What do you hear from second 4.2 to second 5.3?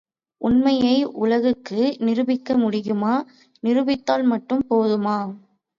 மட்டும் போதுமா?